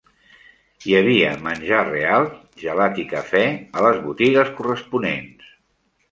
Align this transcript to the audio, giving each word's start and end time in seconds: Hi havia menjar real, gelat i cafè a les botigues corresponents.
Hi 0.85 0.93
havia 0.99 1.33
menjar 1.47 1.81
real, 1.89 2.25
gelat 2.61 2.97
i 3.03 3.05
cafè 3.11 3.41
a 3.81 3.83
les 3.89 3.99
botigues 4.07 4.49
corresponents. 4.61 5.53